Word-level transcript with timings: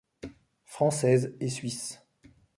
Française 0.65 1.35
et 1.41 1.47
Suisse. 1.49 2.01